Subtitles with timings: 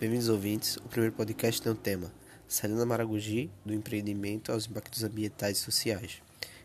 [0.00, 2.10] Bem-vindos ouvintes, o primeiro podcast tem o tema
[2.48, 6.22] Salina Maragogi, do empreendimento aos impactos ambientais e sociais.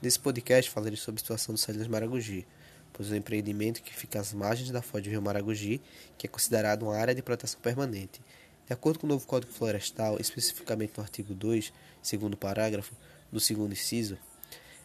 [0.00, 2.46] Nesse podcast falarei sobre a situação do Salinas Maragogi,
[2.92, 5.80] pois é um empreendimento que fica às margens da foz do rio Maragogi,
[6.16, 8.20] que é considerado uma área de proteção permanente.
[8.64, 12.94] De acordo com o novo Código Florestal, especificamente no artigo 2, segundo parágrafo,
[13.32, 14.16] do segundo inciso,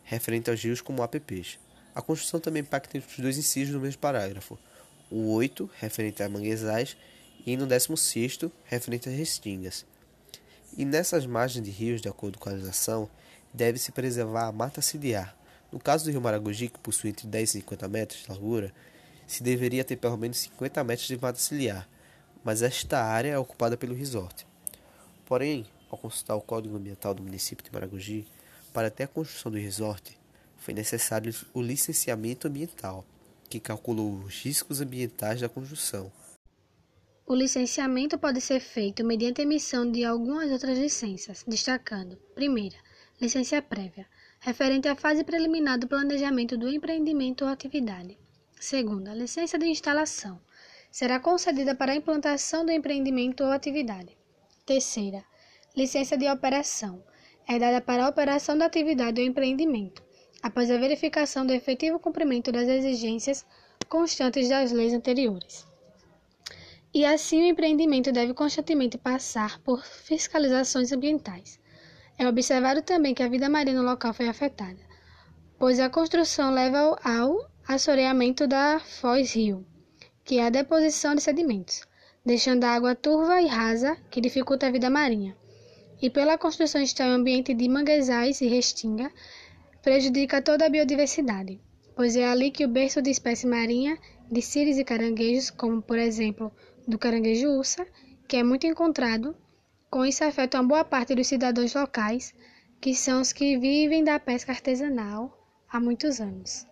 [0.04, 1.60] referente aos rios como APPs.
[1.94, 4.58] A construção também impacta entre os dois incisos do mesmo parágrafo,
[5.12, 6.98] o 8, referente a manguezais,
[7.46, 9.86] e no 16, referente às restingas.
[10.78, 13.10] E nessas margens de rios, de acordo com a legislação,
[13.54, 15.36] deve-se preservar a mata ciliar.
[15.72, 18.74] No caso do rio Maragogi, que possui entre 10 e 50 metros de largura,
[19.28, 21.88] se deveria ter pelo menos 50 metros de mata ciliar,
[22.44, 24.46] mas esta área é ocupada pelo resort.
[25.26, 28.28] Porém, ao consultar o Código Ambiental do município de Maragogi,
[28.74, 30.18] para até a construção do resort,
[30.58, 33.06] foi necessário o licenciamento ambiental,
[33.50, 36.12] que calculou os riscos ambientais da construção.
[37.32, 42.76] O licenciamento pode ser feito mediante emissão de algumas outras licenças, destacando: primeira,
[43.22, 44.06] licença prévia,
[44.42, 48.18] referente à fase preliminar do planejamento do empreendimento ou atividade.
[48.60, 50.42] Segunda, licença de instalação,
[50.92, 54.18] será concedida para a implantação do empreendimento ou atividade.
[54.66, 55.24] Terceira,
[55.74, 57.02] licença de operação,
[57.48, 60.04] é dada para a operação da atividade ou empreendimento
[60.44, 63.46] após a verificação do efetivo cumprimento das exigências
[63.88, 65.71] constantes das leis anteriores.
[66.94, 71.58] E assim o empreendimento deve constantemente passar por fiscalizações ambientais.
[72.18, 74.80] É observado também que a vida marinha no local foi afetada,
[75.58, 79.66] pois a construção leva ao assoreamento da foz-rio,
[80.26, 81.82] que é a deposição de sedimentos,
[82.26, 85.36] deixando a água turva e rasa, que dificulta a vida marinha.
[86.02, 89.10] E pela construção está um ambiente de manguezais e restinga,
[89.82, 91.62] prejudica toda a biodiversidade,
[91.96, 93.98] pois é ali que o berço de espécie marinha
[94.32, 96.52] de síris e caranguejos, como por exemplo
[96.88, 97.86] do caranguejo ursa,
[98.28, 99.36] que é muito encontrado,
[99.90, 102.34] com isso afeta uma boa parte dos cidadãos locais,
[102.80, 105.22] que são os que vivem da pesca artesanal
[105.70, 106.52] há muitos anos.